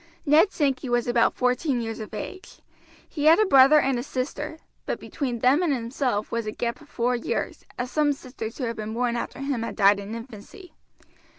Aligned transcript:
Ned 0.25 0.51
Sankey 0.51 0.89
was 0.89 1.05
about 1.05 1.35
fourteen 1.35 1.79
years 1.79 1.99
of 1.99 2.11
age. 2.11 2.59
He 3.07 3.25
had 3.25 3.37
a 3.37 3.45
brother 3.45 3.79
and 3.79 3.99
a 3.99 4.03
sister, 4.03 4.57
but 4.87 4.99
between 4.99 5.37
them 5.37 5.61
and 5.61 5.71
himself 5.71 6.31
was 6.31 6.47
a 6.47 6.51
gap 6.51 6.81
of 6.81 6.89
four 6.89 7.15
years, 7.15 7.65
as 7.77 7.91
some 7.91 8.11
sisters 8.11 8.57
who 8.57 8.63
had 8.63 8.77
been 8.77 8.95
born 8.95 9.15
after 9.15 9.37
him 9.41 9.61
had 9.61 9.75
died 9.75 9.99
in 9.99 10.15
infancy. 10.15 10.73